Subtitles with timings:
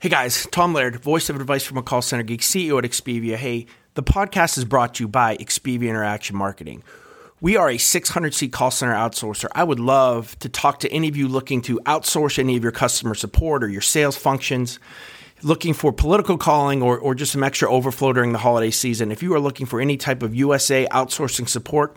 [0.00, 3.34] Hey guys, Tom Laird, voice of advice from a call center geek, CEO at Expivia.
[3.34, 6.84] Hey, the podcast is brought to you by Expivia Interaction Marketing.
[7.40, 9.48] We are a 600 seat call center outsourcer.
[9.56, 12.70] I would love to talk to any of you looking to outsource any of your
[12.70, 14.78] customer support or your sales functions
[15.42, 19.22] looking for political calling or, or just some extra overflow during the holiday season, if
[19.22, 21.96] you are looking for any type of USA outsourcing support,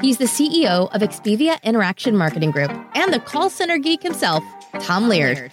[0.00, 4.42] He's the CEO of Expivia Interaction Marketing Group and the call center geek himself,
[4.80, 5.52] Tom Laird.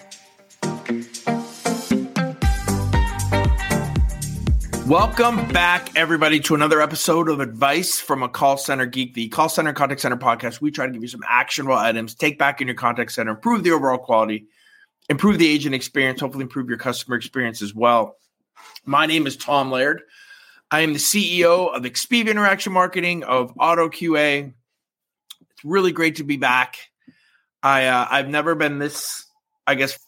[4.86, 9.48] Welcome back, everybody, to another episode of Advice from a Call Center Geek, the call
[9.48, 10.60] center contact center podcast.
[10.60, 13.62] We try to give you some actionable items, take back in your contact center, improve
[13.62, 14.46] the overall quality,
[15.08, 18.16] improve the agent experience, hopefully improve your customer experience as well.
[18.84, 20.02] My name is Tom Laird.
[20.72, 24.52] I am the CEO of Expivia Interaction Marketing of Auto QA.
[25.40, 26.76] It's really great to be back.
[27.60, 29.26] I uh, I've never been this,
[29.66, 29.98] I guess,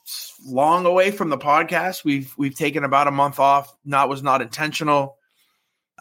[0.46, 2.04] long away from the podcast.
[2.04, 3.74] We've we've taken about a month off.
[3.84, 5.16] Not was not intentional.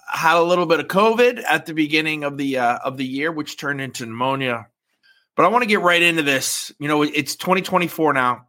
[0.07, 3.31] Had a little bit of COVID at the beginning of the uh, of the year,
[3.31, 4.67] which turned into pneumonia.
[5.35, 6.71] But I want to get right into this.
[6.77, 8.45] You know, it's 2024 now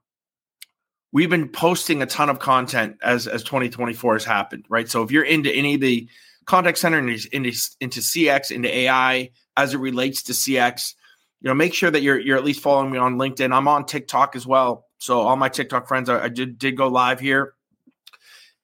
[1.12, 4.88] we've been posting a ton of content as as 2024 has happened, right?
[4.88, 6.08] So if you're into any of the
[6.46, 10.94] contact center into, into, into CX, into AI as it relates to CX,
[11.40, 13.54] you know, make sure that you're you're at least following me on LinkedIn.
[13.54, 14.86] I'm on TikTok as well.
[14.98, 17.54] So all my TikTok friends, I, I did did go live here.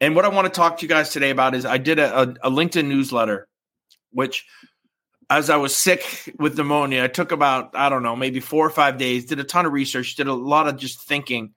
[0.00, 2.20] And what I want to talk to you guys today about is I did a,
[2.20, 3.48] a, a LinkedIn newsletter,
[4.12, 4.46] which
[5.28, 8.70] as I was sick with pneumonia, I took about, I don't know, maybe four or
[8.70, 11.52] five days, did a ton of research, did a lot of just thinking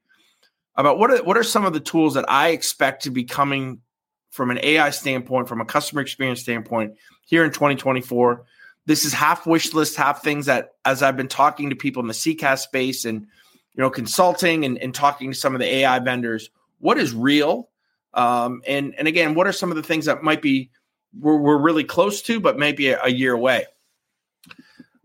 [0.75, 3.81] about what are what are some of the tools that I expect to be coming
[4.29, 6.95] from an AI standpoint, from a customer experience standpoint
[7.25, 8.45] here in 2024.
[8.85, 12.07] This is half wish list, half things that as I've been talking to people in
[12.07, 15.99] the CCaaS space and you know consulting and, and talking to some of the AI
[15.99, 16.49] vendors,
[16.79, 17.69] what is real?
[18.13, 20.71] Um, and and again, what are some of the things that might be
[21.19, 23.65] we're, we're really close to, but maybe a, a year away?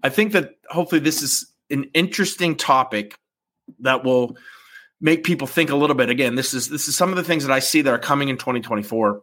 [0.03, 3.19] I think that hopefully this is an interesting topic
[3.81, 4.37] that will
[5.01, 6.11] make people think a little bit.
[6.11, 8.29] Again, this is this is some of the things that I see that are coming
[8.29, 9.11] in 2024.
[9.11, 9.21] A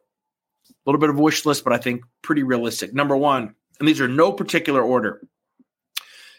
[0.85, 2.93] little bit of a wish list, but I think pretty realistic.
[2.93, 5.21] Number one, and these are no particular order.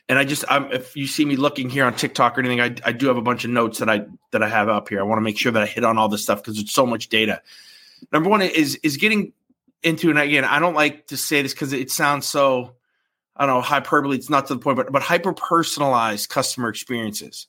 [0.08, 2.74] And I just, I'm, if you see me looking here on TikTok or anything, I,
[2.84, 5.00] I do have a bunch of notes that I that I have up here.
[5.00, 6.84] I want to make sure that I hit on all this stuff because it's so
[6.84, 7.40] much data.
[8.12, 9.32] Number one is is getting
[9.82, 12.74] into, and again, I don't like to say this because it sounds so,
[13.34, 14.16] I don't know, hyperbole.
[14.16, 17.46] It's not to the point, but but hyper personalized customer experiences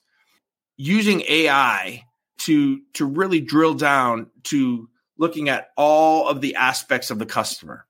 [0.76, 2.04] using AI
[2.38, 4.88] to to really drill down to
[5.18, 7.86] looking at all of the aspects of the customer,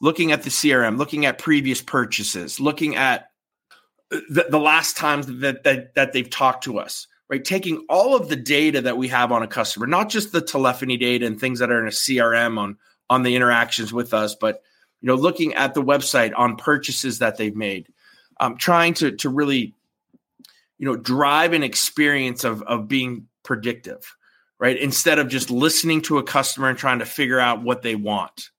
[0.00, 3.30] looking at the CRM, looking at previous purchases, looking at
[4.10, 7.44] the, the last times that, that that they've talked to us, right?
[7.44, 10.96] Taking all of the data that we have on a customer, not just the telephony
[10.96, 12.78] data and things that are in a CRM on
[13.10, 14.62] on the interactions with us, but
[15.00, 17.88] you know, looking at the website on purchases that they've made,
[18.40, 19.74] um, trying to to really
[20.84, 24.14] you know drive an experience of of being predictive
[24.60, 24.76] right?
[24.78, 28.50] Instead of just listening to a customer and trying to figure out what they want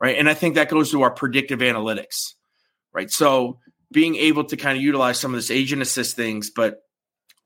[0.00, 0.18] right?
[0.18, 2.34] And i think that goes to our predictive analytics
[2.92, 3.08] right?
[3.08, 3.60] So
[3.92, 6.80] being able to kind of utilize some of this agent assist things but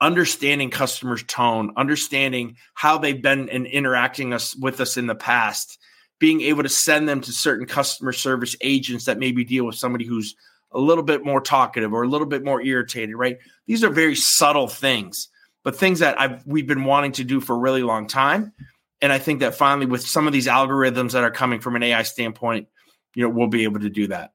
[0.01, 5.79] understanding customers tone understanding how they've been in interacting us with us in the past
[6.19, 10.07] being able to send them to certain customer service agents that maybe deal with somebody
[10.07, 10.35] who's
[10.75, 13.39] a little bit more talkative or a little bit more irritated, right?
[13.67, 15.29] These are very subtle things,
[15.63, 18.53] but things that I've we've been wanting to do for a really long time.
[19.01, 21.83] And I think that finally, with some of these algorithms that are coming from an
[21.83, 22.69] AI standpoint,
[23.15, 24.33] you know, we'll be able to do that.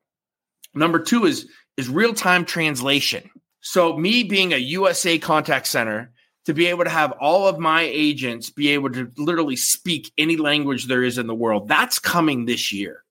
[0.73, 3.29] Number two is is real time translation.
[3.61, 6.11] So me being a USA contact center
[6.45, 10.37] to be able to have all of my agents be able to literally speak any
[10.37, 13.03] language there is in the world, that's coming this year.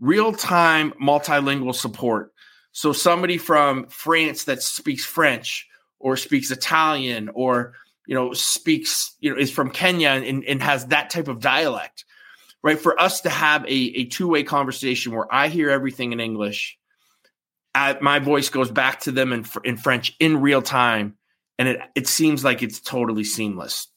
[0.00, 2.32] Real time multilingual support
[2.76, 5.66] so somebody from France that speaks French
[5.98, 7.72] or speaks Italian or
[8.06, 12.04] you know speaks you know is from Kenya and, and has that type of dialect,
[12.62, 12.78] right?
[12.78, 16.76] For us to have a, a two way conversation where I hear everything in English,
[17.74, 21.16] I, my voice goes back to them in in French in real time,
[21.58, 23.88] and it it seems like it's totally seamless.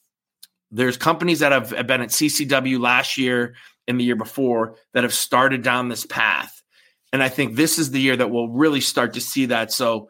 [0.71, 3.55] There's companies that have, have been at CCW last year
[3.89, 6.63] and the year before that have started down this path.
[7.11, 9.71] And I think this is the year that we'll really start to see that.
[9.71, 10.09] So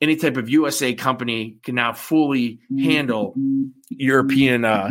[0.00, 3.34] any type of USA company can now fully handle
[3.90, 4.90] European uh,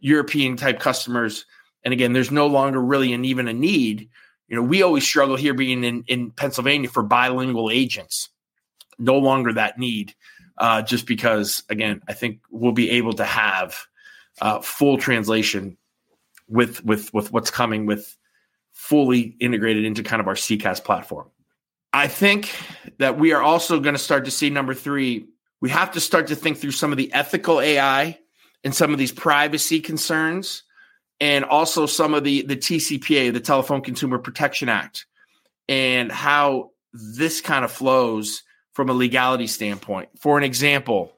[0.00, 1.46] European type customers.
[1.84, 4.08] And again, there's no longer really an even a need.
[4.48, 8.28] You know, we always struggle here being in, in Pennsylvania for bilingual agents.
[8.98, 10.14] No longer that need,
[10.58, 13.86] uh, just because again, I think we'll be able to have
[14.40, 15.76] uh, full translation
[16.48, 18.16] with with with what's coming with
[18.88, 21.26] fully integrated into kind of our CCaaS platform.
[21.94, 22.54] I think
[22.98, 25.26] that we are also going to start to see number three.
[25.62, 28.18] We have to start to think through some of the ethical AI
[28.62, 30.64] and some of these privacy concerns,
[31.18, 35.06] and also some of the the TCPA, the Telephone Consumer Protection Act,
[35.66, 38.42] and how this kind of flows
[38.74, 40.10] from a legality standpoint.
[40.18, 41.10] For an example,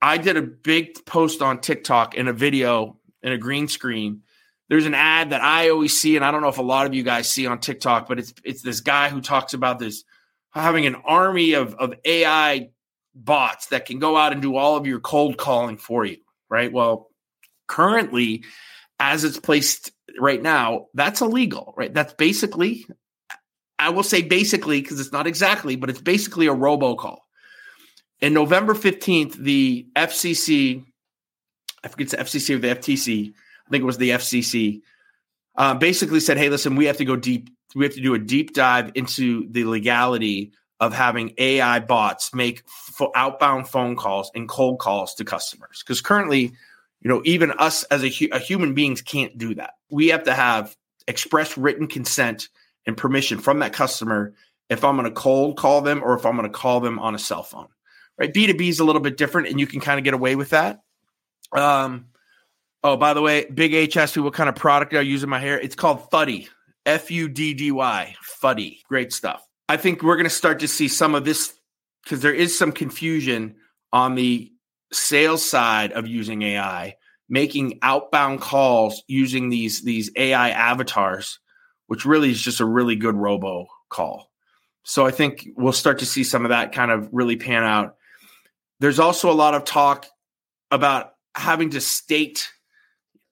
[0.00, 4.22] I did a big post on TikTok in a video in a green screen
[4.70, 6.94] there's an ad that I always see, and I don't know if a lot of
[6.94, 10.04] you guys see on TikTok, but it's it's this guy who talks about this
[10.50, 12.70] having an army of of AI
[13.12, 16.18] bots that can go out and do all of your cold calling for you,
[16.48, 16.72] right?
[16.72, 17.08] Well,
[17.66, 18.44] currently,
[19.00, 19.90] as it's placed
[20.20, 21.92] right now, that's illegal, right?
[21.92, 22.86] That's basically,
[23.76, 27.18] I will say basically because it's not exactly, but it's basically a robocall.
[28.20, 30.84] In November 15th, the FCC,
[31.82, 33.32] I forget the FCC or the FTC,
[33.70, 34.82] I think it was the FCC,
[35.56, 37.50] uh, basically said, "Hey, listen, we have to go deep.
[37.74, 42.62] We have to do a deep dive into the legality of having AI bots make
[42.66, 45.82] f- outbound phone calls and cold calls to customers.
[45.84, 46.52] Because currently,
[47.02, 49.74] you know, even us as a, hu- a human beings can't do that.
[49.90, 50.74] We have to have
[51.06, 52.48] express written consent
[52.86, 54.32] and permission from that customer
[54.70, 57.14] if I'm going to cold call them or if I'm going to call them on
[57.14, 57.68] a cell phone.
[58.16, 58.32] Right?
[58.32, 60.80] B2B is a little bit different, and you can kind of get away with that.
[61.52, 62.06] Um,
[62.82, 65.28] Oh, by the way, Big H asked me what kind of product I use in
[65.28, 65.60] my hair.
[65.60, 66.48] It's called Fuddy,
[66.86, 68.80] F U D D Y, Fuddy.
[68.88, 69.46] Great stuff.
[69.68, 71.52] I think we're going to start to see some of this
[72.02, 73.56] because there is some confusion
[73.92, 74.50] on the
[74.92, 76.96] sales side of using AI,
[77.28, 81.38] making outbound calls using these these AI avatars,
[81.86, 84.30] which really is just a really good robo call.
[84.84, 87.96] So I think we'll start to see some of that kind of really pan out.
[88.80, 90.06] There's also a lot of talk
[90.70, 92.50] about having to state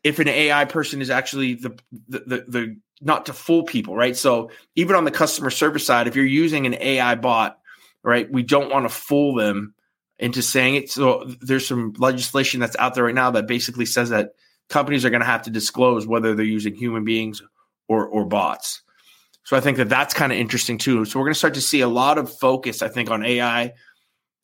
[0.05, 1.79] if an AI person is actually the,
[2.09, 4.17] the the, the not to fool people, right?
[4.17, 7.59] So even on the customer service side, if you're using an AI bot,
[8.03, 9.75] right, we don't want to fool them
[10.19, 10.91] into saying it.
[10.91, 14.33] So there's some legislation that's out there right now that basically says that
[14.69, 17.43] companies are going to have to disclose whether they're using human beings
[17.89, 18.83] or or bots.
[19.45, 21.07] So I think that that's kind of interesting too.
[21.07, 23.73] So we're going to start to see a lot of focus, I think, on AI,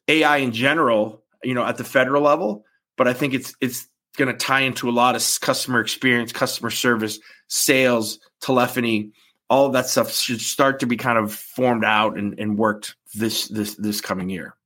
[0.08, 2.64] AI in general, you know, at the federal level.
[2.96, 3.86] But I think it's it's
[4.16, 7.19] going to tie into a lot of customer experience, customer service,
[7.49, 9.12] sales, telephony,
[9.50, 13.49] all that stuff should start to be kind of formed out and, and worked this
[13.49, 14.56] this this coming year.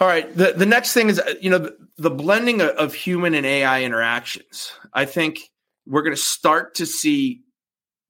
[0.00, 0.34] All right.
[0.34, 3.44] The the next thing is uh, you know the, the blending of, of human and
[3.44, 4.72] AI interactions.
[4.92, 5.50] I think
[5.86, 7.42] we're going to start to see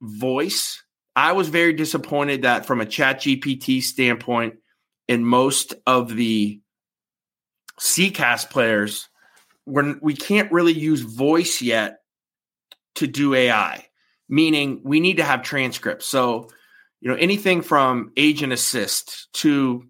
[0.01, 0.83] voice.
[1.17, 4.57] I was very disappointed that from a chat GPT standpoint,
[5.09, 6.61] in most of the
[7.81, 9.08] CCaaS players,
[9.69, 12.01] we're, we can't really use voice yet
[12.97, 13.87] to do AI,
[14.29, 16.07] meaning we need to have transcripts.
[16.07, 16.49] So,
[17.01, 19.85] you know, anything from agent assist to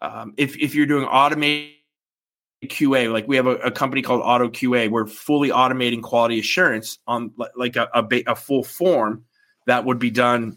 [0.00, 1.74] um, if, if you're doing automated
[2.64, 6.98] QA, like we have a, a, company called Auto QA, we're fully automating quality assurance
[7.06, 9.24] on like a, a, a full form
[9.66, 10.56] that would be done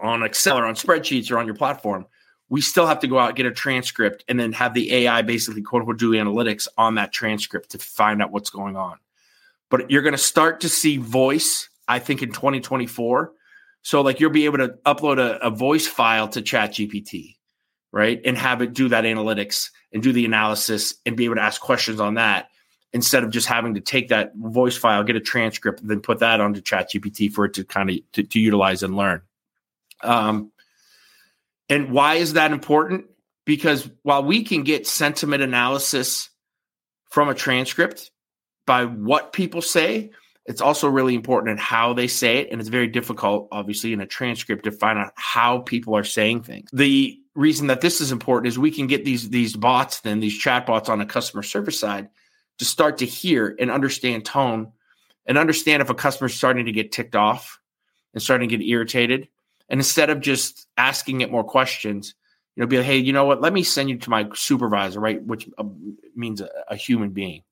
[0.00, 2.06] on Excel or on spreadsheets or on your platform
[2.54, 5.60] we still have to go out get a transcript and then have the AI basically
[5.60, 8.96] quote unquote do analytics on that transcript to find out what's going on.
[9.70, 13.32] But you're going to start to see voice, I think, in 2024.
[13.82, 17.34] So like you'll be able to upload a, a voice file to Chat GPT,
[17.90, 21.42] right, and have it do that analytics and do the analysis and be able to
[21.42, 22.50] ask questions on that
[22.92, 26.20] instead of just having to take that voice file, get a transcript, and then put
[26.20, 29.22] that onto Chat GPT for it to kind of to, to utilize and learn.
[30.04, 30.52] Um,
[31.68, 33.06] and why is that important?
[33.44, 36.30] Because while we can get sentiment analysis
[37.10, 38.10] from a transcript
[38.66, 40.10] by what people say,
[40.46, 42.48] it's also really important in how they say it.
[42.50, 46.42] And it's very difficult, obviously, in a transcript to find out how people are saying
[46.42, 46.68] things.
[46.72, 50.42] The reason that this is important is we can get these these bots, then these
[50.42, 52.08] chatbots on a customer service side
[52.58, 54.72] to start to hear and understand tone
[55.26, 57.58] and understand if a customer's starting to get ticked off
[58.12, 59.28] and starting to get irritated
[59.68, 62.14] and instead of just asking it more questions,
[62.54, 63.40] you know, be like, hey, you know what?
[63.40, 65.22] Let me send you to my supervisor, right?
[65.22, 65.64] Which uh,
[66.14, 67.42] means a, a human being,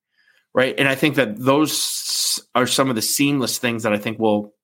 [0.55, 0.75] right?
[0.79, 4.55] And I think that those are some of the seamless things that I think will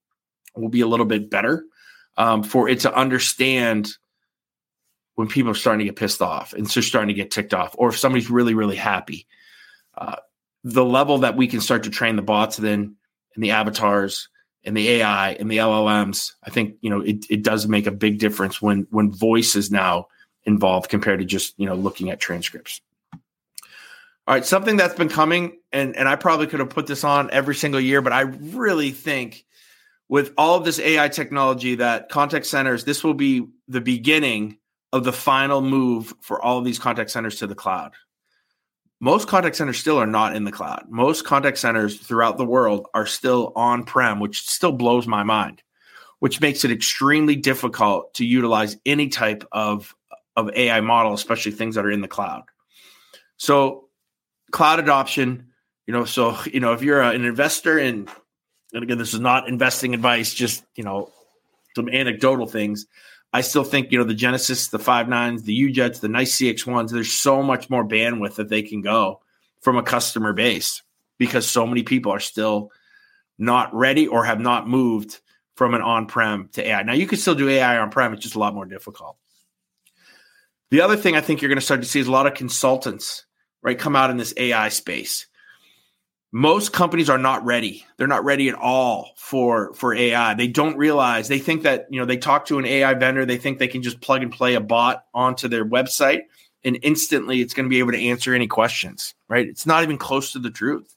[0.54, 1.64] will be a little bit better
[2.16, 3.90] um, for it to understand
[5.14, 7.74] when people are starting to get pissed off and so starting to get ticked off,
[7.78, 9.26] or if somebody's really, really happy.
[9.96, 10.16] Uh,
[10.62, 12.96] the level that we can start to train the bots then
[13.34, 14.28] and the avatars
[14.64, 17.92] and the AI and the LLMs, I think you know it, it does make a
[17.92, 20.08] big difference when when voice is now
[20.44, 22.80] involved compared to just you know looking at transcripts.
[23.12, 27.30] All right, something that's been coming, and and I probably could have put this on
[27.30, 29.46] every single year, but I really think
[30.08, 34.58] with all of this AI technology that contact centers, this will be the beginning
[34.92, 37.92] of the final move for all of these contact centers to the cloud.
[39.00, 40.86] Most contact centers still are not in the cloud.
[40.88, 45.62] Most contact centers throughout the world are still on prem, which still blows my mind,
[46.18, 49.94] which makes it extremely difficult to utilize any type of,
[50.36, 52.42] of AI model, especially things that are in the cloud.
[53.36, 53.88] So,
[54.50, 55.48] cloud adoption,
[55.86, 58.08] you know, so, you know, if you're an investor in
[58.72, 61.10] and again, this is not investing advice, just you know,
[61.74, 62.86] some anecdotal things.
[63.32, 66.90] I still think you know the Genesys, the Five9s, the UJETs, the NICE CXones.
[66.90, 69.20] There's so much more bandwidth that they can go
[69.60, 70.82] from a customer base
[71.18, 72.70] because so many people are still
[73.38, 75.20] not ready or have not moved
[75.56, 76.82] from an on-prem to AI.
[76.82, 79.16] Now you can still do AI on-prem; it's just a lot more difficult.
[80.70, 82.34] The other thing I think you're going to start to see is a lot of
[82.34, 83.24] consultants
[83.62, 85.26] right come out in this AI space
[86.32, 87.86] most companies are not ready.
[87.96, 91.98] They're not ready at all for for ai they don't realize they think that you
[91.98, 94.54] know they talk to an ai vendor they think they can just plug and play
[94.54, 96.22] a bot onto their website
[96.64, 99.46] and instantly it's going to be able to answer any questions right?
[99.46, 100.94] It's not even close to the truth.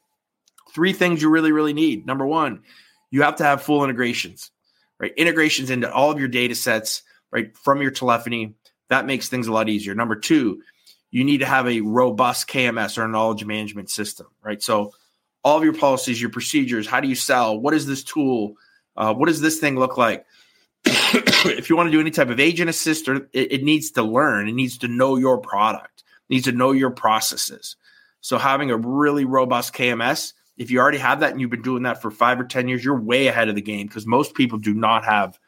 [0.74, 2.06] Three things you really really need.
[2.06, 2.64] Number one
[3.10, 4.52] you have to have full integrations
[5.00, 5.14] right?
[5.18, 8.56] Integrations into all of your data sets right from your telephony.
[8.90, 9.96] That makes things a lot easier.
[9.96, 10.62] Number two
[11.10, 14.62] you need to have a robust kms or knowledge management system right?
[14.62, 14.94] So
[15.43, 16.88] all of your policies, your procedures.
[16.88, 17.60] How do you sell?
[17.60, 18.55] What is this tool?
[18.95, 20.25] Uh, what does this thing look like?
[20.86, 24.03] if you want to do any type of agent assist, or it, it, needs to
[24.03, 27.75] learn, it needs to know your product, it needs to know your processes.
[28.21, 31.83] So having a really robust KMS, if you already have that and you've been doing
[31.83, 34.60] that for five or ten years, you're way ahead of the game because most people
[34.60, 35.39] do not have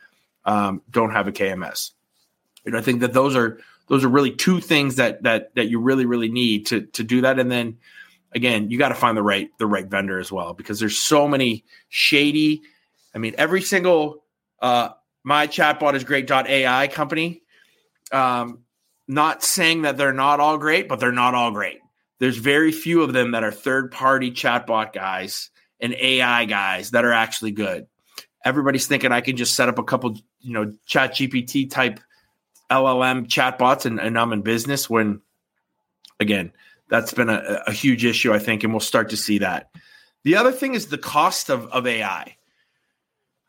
[0.46, 1.92] um, don't have a KMS.
[2.66, 5.80] And I think that those are those are really two things that that that you
[5.80, 7.40] really really need to to do that.
[7.40, 7.78] And then
[8.36, 11.28] again, you got to find the right the right vendor as well because there's so
[11.28, 12.64] many shady.
[13.14, 14.24] I mean, every single
[14.62, 14.90] uh,
[15.24, 17.42] my chatbot is great.ai company.
[18.12, 18.60] Um,
[19.08, 21.80] not saying that they're not all great, but they're not all great.
[22.20, 25.50] There's very few of them that are third party chatbot guys
[25.80, 27.88] and AI guys that are actually good.
[28.46, 32.00] Everybody's thinking I can just set up a couple, you know, chat GPT type
[32.72, 35.22] LLM chatbots and, and I'm in business when
[36.20, 36.52] again,
[36.90, 39.70] that's been a, a huge issue, I think, and we'll start to see that.
[40.24, 42.38] The other thing is the cost of, of AI.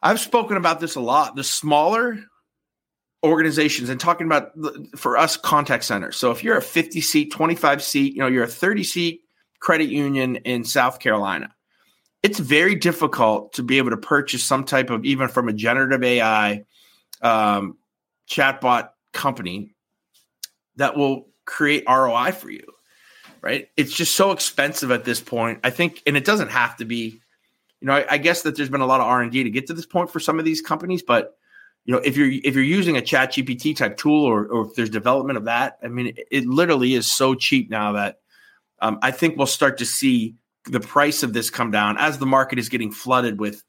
[0.02, 1.36] I've spoken about this a lot.
[1.36, 2.18] The smaller
[3.24, 4.50] organizations and talking about
[4.96, 6.16] for us contact centers.
[6.16, 9.20] So if you're a 50 seat, 25 seat, you know, you're a 30 seat
[9.60, 11.54] credit union in South Carolina,
[12.22, 16.02] it's very difficult to be able to purchase some type of even from a generative
[16.02, 16.64] AI
[17.22, 17.78] um,
[18.28, 19.74] chatbot company
[20.76, 22.73] that will create ROI for you
[23.44, 23.68] right?
[23.76, 25.60] It's just so expensive at this point.
[25.62, 27.20] I think, and it doesn't have to be.
[27.80, 29.50] You know, I, I guess that there's been a lot of R and D to
[29.50, 31.36] get to this point for some of these companies, but
[31.84, 34.74] you know, if you're if you're using a Chat GPT type tool, or or if
[34.74, 38.20] there's development of that, I mean, it, it literally is so cheap now that
[38.80, 40.34] um, I think we'll start to see
[40.64, 43.62] the price of this come down as the market is getting flooded with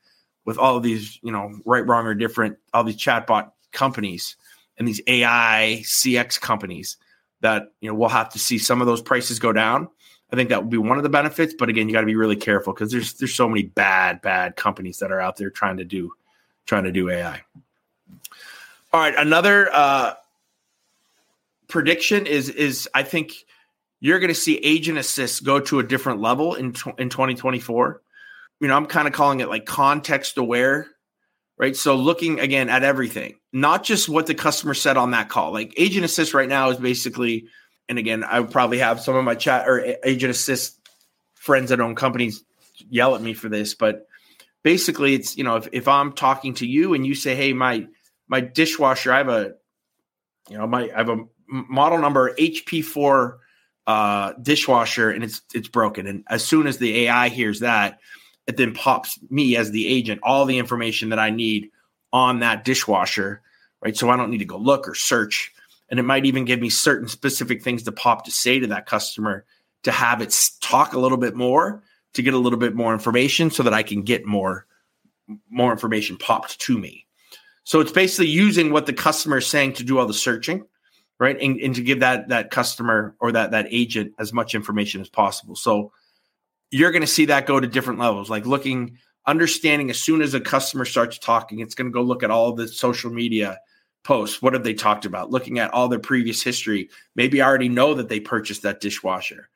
[0.46, 4.38] with all of these, you know, right, wrong, or different, all these chatbot companies
[4.78, 6.98] and these AI CX companies
[7.42, 9.90] that you know we'll have to see some of those prices go down.
[10.32, 11.54] I think that would be one of the benefits.
[11.58, 14.56] But again, you got to be really careful because there's there's so many bad bad
[14.56, 16.12] companies that are out there trying to do
[16.66, 17.44] trying to do AI.
[18.92, 20.14] All right, another uh,
[21.68, 23.34] prediction is is I think
[24.00, 28.02] you're going to see agent assist go to a different level in in 2024.
[28.62, 30.88] You know, I'm kind of calling it like context aware
[31.58, 31.76] right?
[31.76, 35.52] So looking again at everything, not just what the customer said on that call.
[35.52, 37.48] Like agent assist right now is basically,
[37.88, 40.80] and again, I would probably have some of my chat or agent assist
[41.36, 42.44] friends that own companies
[42.90, 44.08] yell at me for this, but
[44.64, 47.88] basically it's, you know, if, if I'm talking to you and you say, Hey, my,
[48.28, 49.54] my dishwasher, I have a,
[50.50, 53.38] you know, my, I have a model number HP4
[53.88, 56.08] uh, dishwasher and it's, it's broken.
[56.08, 58.00] And as soon as the AI hears that,
[58.48, 61.70] it then pops me as the agent all the information that I need
[62.14, 63.42] on that dishwasher,
[63.82, 63.98] right?
[63.98, 65.52] So I don't need to go look or search.
[65.90, 68.86] And it might even give me certain specific things to pop to say to that
[68.86, 69.46] customer
[69.84, 71.84] to have it talk a little bit more
[72.14, 74.66] to get a little bit more information so that I can get more
[75.50, 77.06] more information popped to me.
[77.64, 80.66] So it's basically using what the customer is saying to do all the searching,
[81.20, 81.36] right?
[81.42, 85.10] And, and to give that that customer or that that agent as much information as
[85.10, 85.56] possible.
[85.56, 85.92] So
[86.76, 90.34] you're going to see that go to different levels, like looking, understanding as soon as
[90.34, 93.58] a customer starts talking, it's going to go look at all the social media
[94.04, 94.42] posts.
[94.42, 95.32] What have they talked about?
[95.32, 96.90] Looking at all their previous history.
[97.16, 99.48] Maybe I already know that they purchased that dishwasher,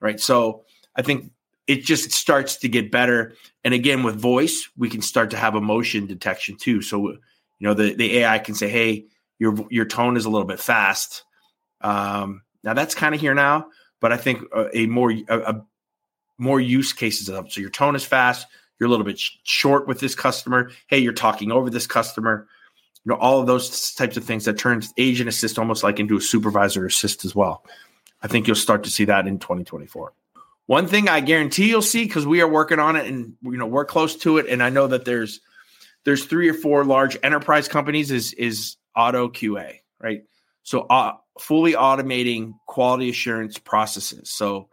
[0.00, 0.20] right?
[0.20, 1.32] So I think
[1.66, 3.34] it just starts to get better.
[3.64, 6.80] And again, with voice, we can start to have emotion detection too.
[6.80, 7.18] So, you
[7.58, 9.06] know, the, the AI can say, Hey,
[9.40, 11.24] your, your tone is a little bit fast.
[11.80, 13.66] Um, now that's kind of here now,
[14.00, 15.66] but I think a, a more, a, a,
[16.38, 18.46] more use cases of so your tone is fast.
[18.78, 20.70] You're a little bit sh- short with this customer.
[20.86, 22.48] Hey, you're talking over this customer.
[23.04, 26.16] You know, all of those types of things that turns agent assist almost like into
[26.16, 27.64] a supervisor assist as well.
[28.22, 30.12] I think you'll start to see that in 2024.
[30.66, 33.66] One thing I guarantee you'll see because we are working on it and you know
[33.66, 35.40] we're close to it, and I know that there's
[36.04, 40.24] there's three or four large enterprise companies is is auto QA, right?
[40.62, 44.30] So uh, fully automating quality assurance processes.
[44.30, 44.68] So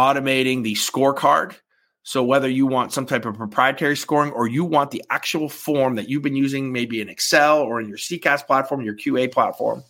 [0.00, 1.54] automating the scorecard.
[2.02, 5.96] So whether you want some type of proprietary scoring or you want the actual form
[5.96, 9.84] that you've been using, maybe in Excel or in your CCaaS platform, your QA platform,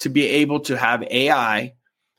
[0.00, 1.72] to be able to have AI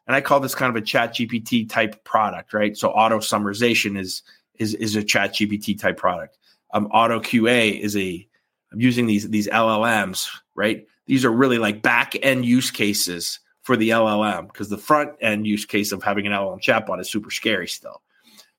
[0.07, 2.75] and I call this kind of a chat GPT type product, right?
[2.75, 4.23] So auto summarization is
[4.55, 6.37] is is a chat GPT type product.
[6.73, 8.27] Um, auto QA is a
[8.73, 10.85] I'm using these these LLMs, right?
[11.05, 13.39] These are really like back end use cases
[13.71, 17.09] for the LLM because the front end use case of having an LLM chatbot is
[17.09, 18.01] super scary still.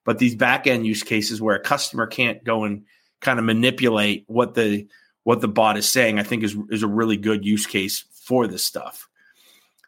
[0.05, 2.87] But these back end use cases where a customer can't go and
[3.21, 4.87] kind of manipulate what the
[5.25, 8.47] what the bot is saying, I think is is a really good use case for
[8.47, 9.07] this stuff.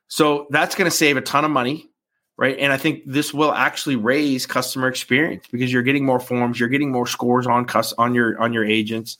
[0.08, 1.88] So that's going to save a ton of money,
[2.36, 2.58] right?
[2.58, 6.68] And I think this will actually raise customer experience because you're getting more forms, you're
[6.68, 9.16] getting more scores on cus- on your on your agents,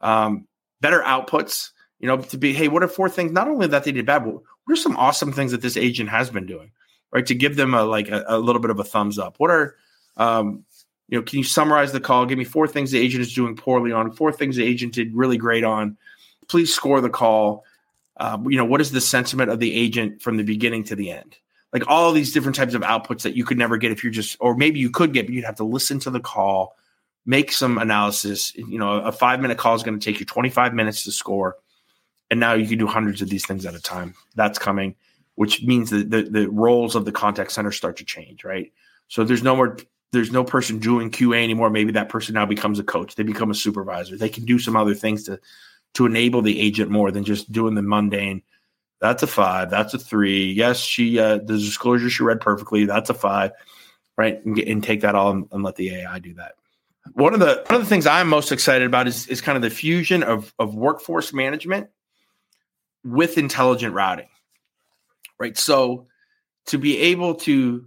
[0.00, 0.48] um,
[0.80, 1.72] better outputs.
[2.00, 3.32] You know, to be hey, what are four things?
[3.32, 6.08] Not only that they did bad, but what are some awesome things that this agent
[6.08, 6.70] has been doing,
[7.12, 7.26] right?
[7.26, 9.36] To give them a like a, a little bit of a thumbs up.
[9.38, 9.76] What are
[10.16, 10.64] um,
[11.08, 12.26] you know, can you summarize the call?
[12.26, 15.14] Give me four things the agent is doing poorly on, four things the agent did
[15.14, 15.96] really great on.
[16.48, 17.64] Please score the call
[18.16, 21.10] uh, you know, what is the sentiment of the agent from the beginning to the
[21.10, 21.36] end?
[21.72, 24.36] Like all these different types of outputs that you could never get if you're just,
[24.40, 26.76] or maybe you could get, but you'd have to listen to the call,
[27.24, 28.54] make some analysis.
[28.54, 31.56] You know, a five minute call is going to take you 25 minutes to score.
[32.32, 34.14] And now you can do hundreds of these things at a time.
[34.36, 34.94] That's coming,
[35.34, 38.72] which means that the, the roles of the contact center start to change, right?
[39.08, 39.76] So there's no more
[40.12, 41.68] there's no person doing QA anymore.
[41.68, 43.16] Maybe that person now becomes a coach.
[43.16, 44.16] They become a supervisor.
[44.16, 45.38] They can do some other things to
[45.92, 48.40] to enable the agent more than just doing the mundane.
[49.02, 49.68] That's a five.
[49.68, 50.52] That's a three.
[50.52, 52.86] Yes, she uh, the disclosure she read perfectly.
[52.86, 53.50] That's a five,
[54.16, 54.42] right?
[54.42, 56.52] And, get, and take that all and, and, let the AI do that.
[57.12, 59.60] One of the one of the things I'm most excited about is is kind of
[59.60, 61.90] the fusion of of workforce management
[63.04, 64.28] with intelligent routing,
[65.38, 65.56] right?
[65.56, 66.06] So
[66.66, 67.86] to be able to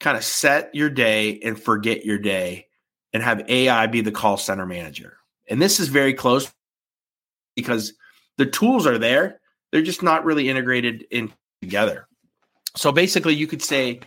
[0.00, 2.66] kind of set your day and forget your day
[3.12, 5.18] and have AI be the call center manager.
[5.48, 6.50] And this is very close
[7.54, 7.92] because
[8.38, 9.40] the tools are there.
[9.70, 12.06] They're just not really integrated in together.
[12.76, 14.00] So basically, you could say,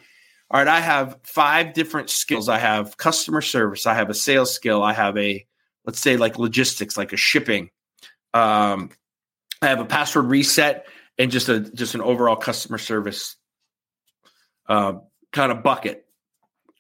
[0.50, 2.50] all right, I have five different skills.
[2.50, 3.86] I have customer service.
[3.86, 4.82] I have a sales skill.
[4.82, 5.46] I have a,
[5.86, 7.70] let's say, like logistics, like a shipping.
[8.34, 8.90] Um,
[9.64, 10.86] I have a password reset
[11.18, 13.36] and just a just an overall customer service
[14.68, 14.94] uh,
[15.32, 16.06] kind of bucket.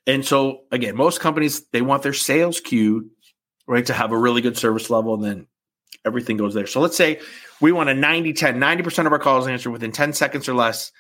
[0.06, 3.12] And so again, most companies they want their sales queue
[3.67, 5.48] right to have a really good service level, and then
[6.06, 6.67] everything goes there.
[6.67, 7.19] So let's say
[7.62, 10.91] we want a 90 10, 90% of our calls answered within 10 seconds or less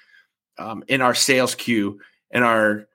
[0.57, 1.99] um, in our sales queue.
[2.31, 2.87] and our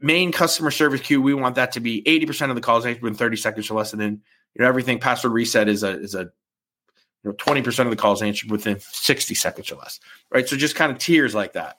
[0.00, 3.16] main customer service queue, we want that to be 80% of the calls answered within
[3.16, 3.92] 30 seconds or less.
[3.92, 4.22] And then
[4.54, 6.30] you know, everything password reset is a is a
[7.28, 10.00] know 20% of the calls answered within 60 seconds or less.
[10.30, 10.48] Right.
[10.48, 11.78] So just kind of tiers like that.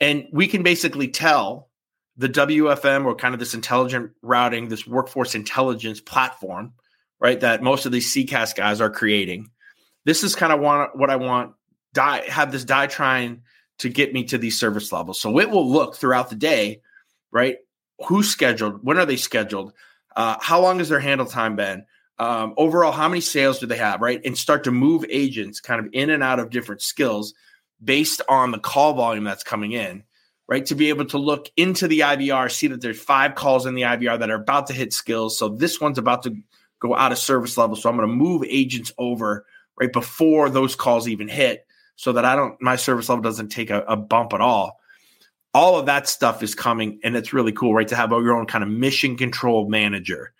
[0.00, 1.68] And we can basically tell
[2.16, 6.72] the WFM or kind of this intelligent routing, this workforce intelligence platform
[7.20, 7.40] right?
[7.40, 9.50] That most of these CCaaS guys are creating.
[10.04, 11.54] This is kind of what I want.
[11.94, 13.42] Die have this die trying
[13.78, 15.20] to get me to these service levels.
[15.20, 16.82] So it will look throughout the day,
[17.30, 17.56] right?
[18.06, 18.84] Who's scheduled?
[18.84, 19.72] When are they scheduled?
[20.14, 21.86] Uh, how long has their handle time been?
[22.18, 24.20] Um, overall, how many sales do they have, right?
[24.24, 27.34] And start to move agents kind of in and out of different skills
[27.82, 30.02] based on the call volume that's coming in,
[30.48, 30.66] right?
[30.66, 33.82] To be able to look into the IVR, see that there's five calls in the
[33.82, 35.38] IVR that are about to hit skills.
[35.38, 36.36] So this one's about to
[36.80, 37.76] go out of service level.
[37.76, 39.46] So I'm going to move agents over
[39.78, 43.70] right before those calls even hit so that I don't, my service level doesn't take
[43.70, 44.80] a, a bump at all.
[45.54, 47.88] All of that stuff is coming and it's really cool, right?
[47.88, 50.32] To have your own kind of mission control manager,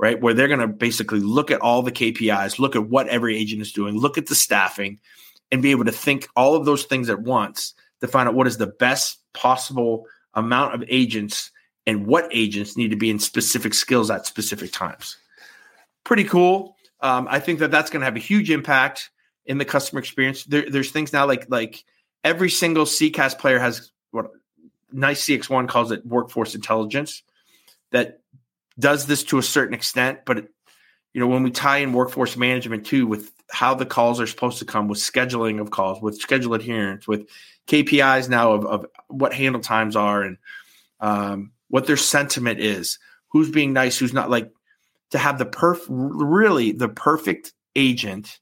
[0.00, 0.18] right?
[0.18, 3.60] Where they're going to basically look at all the KPIs, look at what every agent
[3.60, 4.98] is doing, look at the staffing,
[5.52, 8.46] and be able to think all of those things at once to find out what
[8.46, 11.50] is the best possible amount of agents
[11.86, 15.18] and what agents need to be in specific skills at specific times.
[16.02, 16.76] Pretty cool.
[17.02, 19.10] Um, I think that that's going to have a huge impact
[19.44, 20.44] in the customer experience.
[20.44, 21.84] There, there's things now like like
[22.24, 24.30] every single CCaaS player has what
[24.92, 27.22] NICE CXone calls it workforce intelligence
[27.90, 28.19] that
[28.80, 30.48] does this to a certain extent, but
[31.12, 34.58] you know when we tie in workforce management too with how the calls are supposed
[34.58, 37.28] to come with scheduling of calls with schedule adherence with
[37.66, 40.38] KPIs now of, of what handle times are and
[41.00, 44.50] um, what their sentiment is, who's being nice, who's not like
[45.10, 48.38] to have the perf really the perfect agent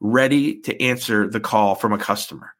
[0.00, 2.54] ready to answer the call from a customer.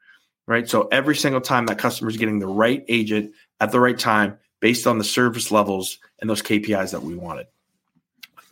[0.46, 0.68] Right.
[0.68, 4.38] So every single time that customer is getting the right agent at the right time
[4.62, 7.48] based on the service levels and those KPIs that we wanted.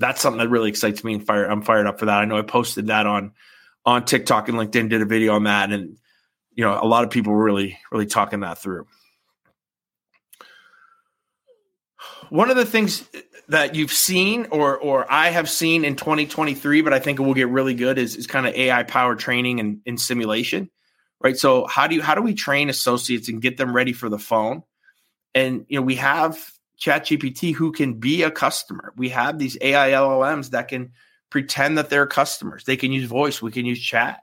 [0.01, 1.47] That's something that really excites me and fire.
[1.47, 2.19] I'm fired up for that.
[2.19, 3.33] I know I posted that on
[3.87, 5.97] on TikTok and LinkedIn, did a video on that, and
[6.53, 8.87] you know a lot of people really really talking that through.
[12.29, 13.09] One of the things
[13.49, 17.35] that you've seen or or I have seen in 2023, but I think it will
[17.35, 20.71] get really good is, is kind of AI powered training and, and simulation.
[21.23, 21.37] Right.
[21.37, 24.19] So how do you how do we train associates and get them ready for the
[24.19, 24.63] phone?
[25.35, 26.39] And you know, we have
[26.81, 28.93] ChatGPT who can be a customer.
[28.97, 30.93] We have these AI LLMs that can
[31.31, 32.65] pretend that they're customers.
[32.65, 34.21] They can use voice, we can use chat.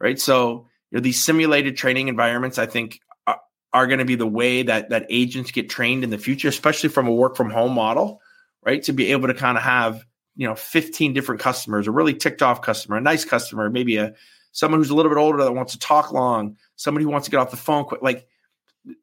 [0.00, 0.20] Right.
[0.20, 3.40] So you know, these simulated training environments, I think, are,
[3.72, 6.90] are going to be the way that that agents get trained in the future, especially
[6.90, 8.20] from a work from home model
[8.64, 8.82] right?
[8.84, 10.04] To be able to kind of have,
[10.36, 14.14] you know, 15 different customers, a really ticked off customer, a nice customer, maybe a
[14.52, 17.30] someone who's a little bit older that wants to talk long, somebody who wants to
[17.30, 18.26] get off the phone quick, like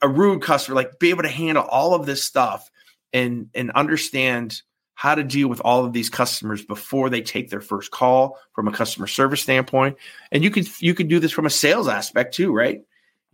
[0.02, 2.70] a rude customer, like be able to handle all of this stuff
[3.14, 4.62] and and understand
[4.94, 8.68] how to deal with all of these customers before they take their first call from
[8.68, 9.98] a customer service standpoint.
[10.32, 12.82] And you could you could do this from a sales aspect too, right?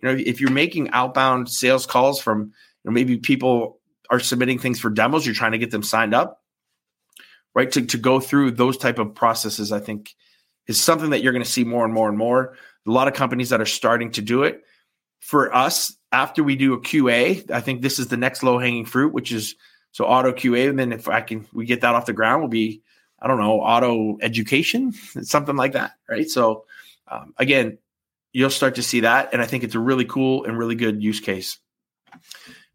[0.02, 2.52] You know, if you're making outbound sales calls from you
[2.86, 3.80] know, maybe people
[4.10, 6.42] are submitting things for demos, you're trying to get them signed up,
[7.54, 7.70] right?
[7.74, 10.16] To, to go through those type of processes, I think
[10.68, 12.56] is something that you're going to see more and more and more.
[12.88, 14.64] A lot of companies that are starting to do it.
[15.20, 18.86] For us, after we do a QA, I think this is the next low hanging
[18.86, 19.56] fruit, which is
[19.92, 20.70] so auto QA.
[20.70, 22.82] And then if I can, we get that off the ground, we'll be,
[23.20, 26.30] I don't know, auto education, something like that, right?
[26.30, 26.66] So
[27.08, 27.78] um, again,
[28.32, 31.02] you'll start to see that, and I think it's a really cool and really good
[31.02, 31.58] use case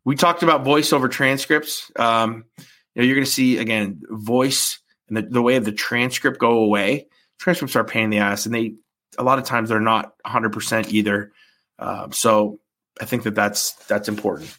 [0.04, 1.90] we talked about voice over transcripts.
[1.96, 5.72] Um, you know, you're going to see again voice and the, the way of the
[5.72, 7.08] transcript go away.
[7.38, 8.74] Transcripts are a pain in the ass, and they
[9.18, 11.32] a lot of times they're not 100 percent either.
[11.78, 12.60] Um, so
[13.00, 14.50] I think that that's that's important.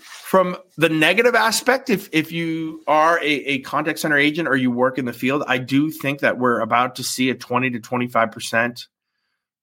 [0.00, 4.70] From the negative aspect, if if you are a, a contact center agent or you
[4.70, 7.80] work in the field, I do think that we're about to see a 20 to
[7.80, 8.86] 25 percent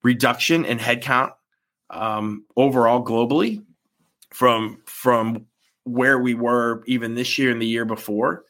[0.04, 1.32] reduction in headcount
[1.89, 3.63] um, overall globally
[4.32, 5.47] from from
[5.86, 8.43] where we were even this year and the year before.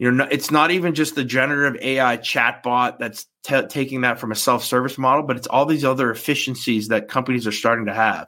[0.00, 4.32] You know, it's not even just the generative AI chatbot that's t- taking that from
[4.32, 8.26] a self-service model, but it's all these other efficiencies that companies are starting to have.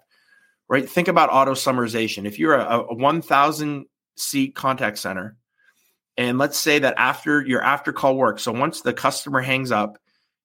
[0.69, 0.87] Right?
[0.87, 2.27] Think about auto summarization.
[2.27, 5.39] If you're a, a 1,000 seat contact center,
[6.19, 9.97] and let's say that after your after call work, so once the customer hangs up,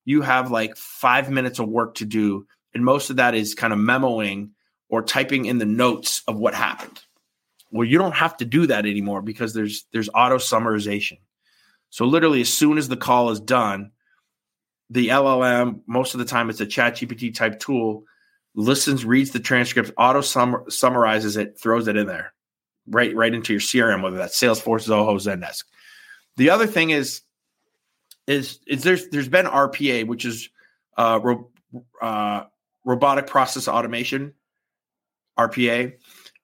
[0.05, 3.73] you have like five minutes of work to do, and most of that is kind
[3.73, 4.51] of memoing
[4.87, 7.01] or typing in the notes of what happened.
[7.71, 11.19] Well, you don't have to do that anymore because there's there's auto summarization.
[11.89, 13.91] So literally, as soon as the call is done,
[14.89, 18.03] the LLM, most of the time it's a chat GPT type tool,
[18.55, 22.33] listens, reads the transcript, auto sum- summarizes it, throws it in there,
[22.87, 25.63] right, right into your CRM, whether that's Salesforce, Zoho, Zendesk.
[26.37, 27.21] The other thing is,
[28.27, 30.49] is, is there's there's been RPA, which is
[30.97, 31.49] uh, ro-
[32.01, 32.43] uh,
[32.85, 34.33] robotic process automation
[35.37, 35.93] RPA.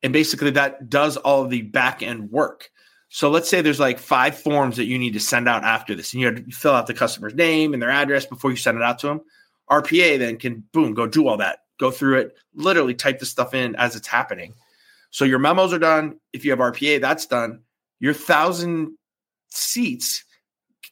[0.04, 2.70] And basically that does all the back end work.
[3.10, 6.14] So let's say there's like five forms that you need to send out after this,
[6.14, 8.84] and you to fill out the customer's name and their address before you send it
[8.84, 9.22] out to them.
[9.70, 13.54] RPA then can boom, go do all that, go through it, literally type the stuff
[13.54, 14.56] in as it's happening.
[15.12, 16.20] So your memos are done.
[16.34, 17.62] If you have RPA, that's done.
[18.00, 18.98] Your thousand
[19.50, 20.26] seats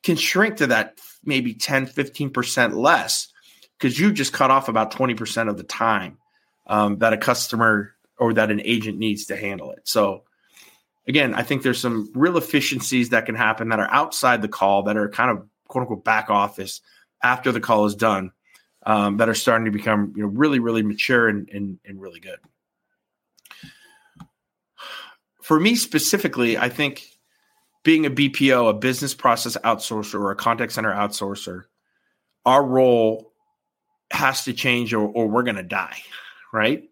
[0.03, 3.27] can shrink to that maybe 10, 15% less
[3.79, 6.17] because you just cut off about 20% of the time
[6.67, 9.79] um, that a customer or that an agent needs to handle it.
[9.83, 10.23] So
[11.07, 14.83] again, I think there's some real efficiencies that can happen that are outside the call
[14.83, 16.81] that are kind of quote unquote back office
[17.23, 18.31] after the call is done
[18.85, 22.19] um, that are starting to become you know really really mature and, and, and really
[22.19, 22.37] good.
[25.41, 27.03] For me specifically, I think
[27.83, 31.63] being a BPO, a business process outsourcer, or a contact center outsourcer,
[32.45, 33.33] our role
[34.11, 35.97] has to change or, or we're going to die,
[36.53, 36.83] right?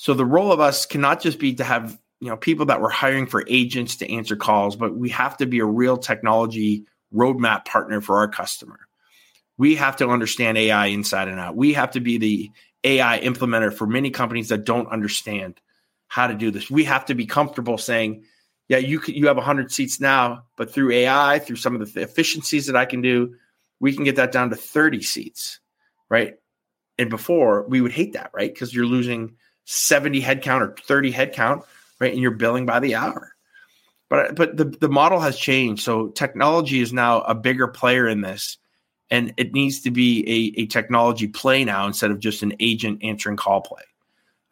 [0.00, 2.88] So the role of us cannot just be to have you know people that we're
[2.88, 7.66] hiring for agents to answer calls, but we have to be a real technology roadmap
[7.66, 8.80] partner for our customer.
[9.58, 11.54] We have to understand AI inside and out.
[11.54, 12.50] We have to be the
[12.82, 15.60] AI implementer for many companies that don't understand
[16.08, 16.70] how to do this.
[16.70, 18.24] We have to be comfortable saying,
[18.68, 22.64] yeah, you you have 100 seats now, but through AI, through some of the efficiencies
[22.68, 23.34] that I can do,
[23.80, 25.60] we can get that down to 30 seats,
[26.08, 26.36] right?
[26.96, 28.50] And before we would hate that, right?
[28.50, 29.36] Because you're losing
[29.70, 31.62] 70 headcount or 30 headcount,
[32.00, 32.12] right?
[32.12, 33.36] And you're billing by the hour.
[34.08, 35.84] But but the, the model has changed.
[35.84, 38.58] So technology is now a bigger player in this.
[39.12, 43.02] And it needs to be a, a technology play now instead of just an agent
[43.02, 43.82] answering call play.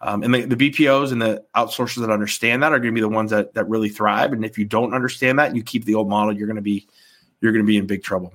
[0.00, 3.00] Um, and the, the, BPOs and the outsourcers that understand that are going to be
[3.00, 4.32] the ones that that really thrive.
[4.32, 6.86] And if you don't understand that, you keep the old model, you're going to be
[7.40, 8.32] you're going to be in big trouble.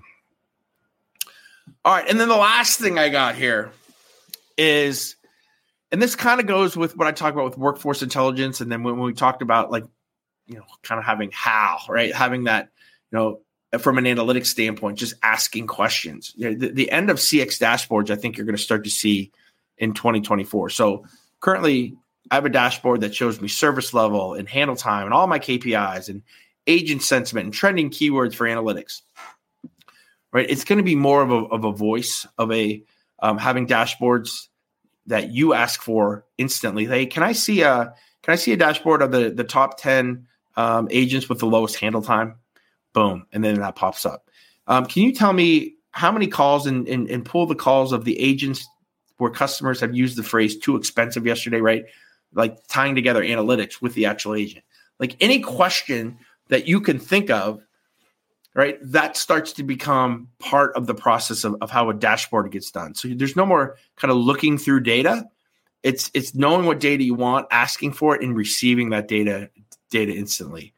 [1.86, 3.72] All right, and then the last thing I got here
[4.58, 5.16] is,
[5.94, 8.82] and this kind of goes with what I talk about with workforce intelligence, and then
[8.82, 9.86] when, when we talked about like,
[10.48, 12.70] you know, kind of having how right, having that,
[13.12, 13.42] you know,
[13.78, 16.34] from an analytics standpoint, just asking questions.
[16.36, 18.90] You know, the, the end of CX dashboards, I think you're going to start to
[18.90, 19.32] see
[19.78, 20.72] in 2024.
[20.72, 21.06] So
[21.40, 21.96] currently
[22.32, 25.38] I have a dashboard that shows me service level and handle time and all my
[25.38, 26.24] KPIs and
[26.66, 29.02] agent sentiment and trending keywords for analytics.
[30.32, 32.82] Right, it's going to be more of a, of a voice of a
[33.20, 34.48] um, having dashboards
[35.08, 36.86] that you ask for instantly.
[36.86, 40.28] Hey, can I see a can I see a dashboard of the the top ten
[40.56, 42.36] um, agents with the lowest handle time?
[42.94, 44.30] Boom, and then that pops up.
[44.68, 48.04] Um, can you tell me how many calls and, and, and pull the calls of
[48.04, 48.68] the agents
[49.18, 51.86] where customers have used the phrase too expensive yesterday, right?
[52.34, 54.66] Like tying together analytics with the actual agent.
[55.00, 56.18] Like any question
[56.50, 57.62] that you can think of,
[58.56, 58.78] right?
[58.82, 62.96] That starts to become part of the process of, of how a dashboard gets done.
[62.96, 65.30] So there's no more kind of looking through data.
[65.82, 69.50] It's it's knowing what data you want, asking for it, and receiving that data
[69.90, 70.74] data instantly.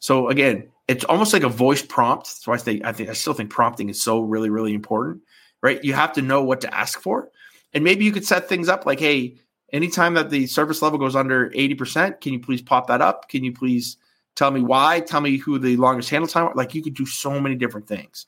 [0.00, 2.26] So again, it's almost like a voice prompt.
[2.26, 5.22] So I think I think I still think prompting is so really really important,
[5.62, 5.82] right?
[5.82, 7.30] You have to know what to ask for,
[7.72, 9.36] and maybe you could set things up like, hey,
[9.72, 13.28] anytime that the service level goes under 80%, can you please pop that up?
[13.28, 13.96] Can you please
[14.36, 15.00] tell me why?
[15.00, 16.50] Tell me who the longest handle time.
[16.54, 18.26] Like you could do so many different things.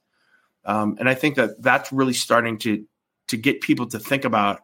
[0.64, 2.84] Um, and I think that that's really starting to
[3.28, 4.60] to get people to think about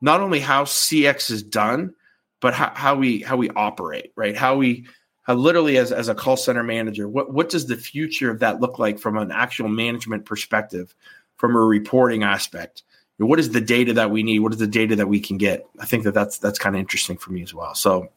[0.00, 1.94] not only how CX is done,
[2.40, 4.36] but how, how we how we operate, right?
[4.36, 4.86] How we
[5.22, 8.60] how literally as, as a call center manager, what what does the future of that
[8.60, 10.94] look like from an actual management perspective,
[11.36, 12.82] from a reporting aspect?
[13.18, 14.40] what is the data that we need?
[14.40, 15.64] What is the data that we can get?
[15.78, 17.74] I think that that's that's kind of interesting for me as well.
[17.74, 18.08] So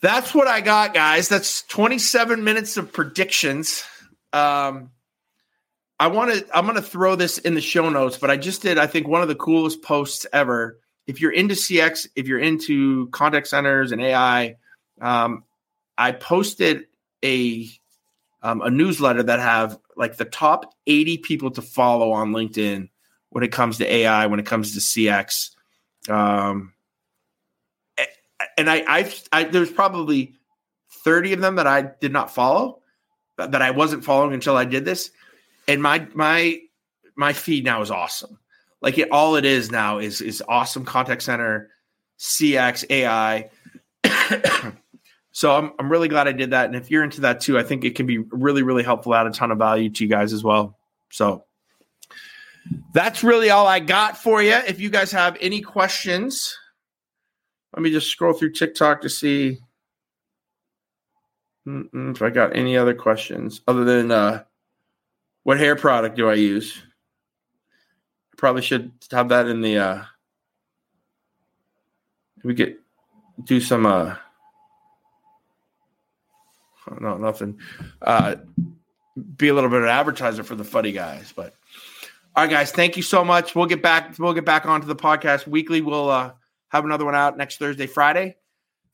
[0.00, 1.28] that's what I got, guys.
[1.28, 3.84] That's 27 minutes of predictions.
[4.32, 4.90] Um,
[5.98, 6.46] I want to.
[6.56, 8.76] I'm going to throw this in the show notes, but I just did.
[8.76, 10.78] I think one of the coolest posts ever.
[11.06, 14.56] If you're into CX, if you're into contact centers and AI,
[15.00, 15.44] um,
[15.96, 16.86] I posted
[17.24, 17.68] a
[18.42, 22.90] um, a newsletter that have like the top 80 people to follow on LinkedIn
[23.30, 25.50] when it comes to AI, when it comes to CX.
[26.10, 26.74] Um,
[28.56, 30.34] and I, I've, I, there's probably
[31.04, 32.80] 30 of them that I did not follow,
[33.36, 35.10] that I wasn't following until I did this.
[35.68, 36.60] And my, my,
[37.16, 38.38] my feed now is awesome.
[38.80, 41.70] Like it, all it is now is, is awesome contact center,
[42.18, 43.50] CX, AI.
[45.36, 46.64] So I'm, I'm really glad I did that.
[46.64, 49.26] And if you're into that too, I think it can be really, really helpful, add
[49.26, 50.78] a ton of value to you guys as well.
[51.10, 51.44] So
[52.94, 54.54] that's really all I got for you.
[54.54, 56.56] If you guys have any questions,
[57.76, 59.58] let me just scroll through TikTok to see
[61.66, 64.44] if I got any other questions other than uh,
[65.42, 66.80] what hair product do I use?
[68.32, 69.78] I probably should have that in the.
[69.78, 70.02] Uh,
[72.44, 72.76] we could
[73.44, 73.84] do some.
[73.84, 74.14] Uh,
[76.98, 77.58] no, nothing.
[78.00, 78.36] Uh,
[79.36, 81.54] be a little bit of advertiser for the funny guys, but
[82.34, 83.54] all right, guys, thank you so much.
[83.54, 84.18] We'll get back.
[84.18, 85.82] We'll get back onto the podcast weekly.
[85.82, 86.32] We'll uh,
[86.76, 88.36] have another one out next Thursday, Friday.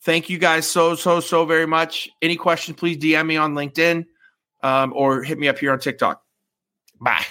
[0.03, 2.09] Thank you guys so so so very much.
[2.21, 2.77] Any questions?
[2.77, 4.07] Please DM me on LinkedIn
[4.63, 6.23] um, or hit me up here on TikTok.
[7.01, 7.25] Bye.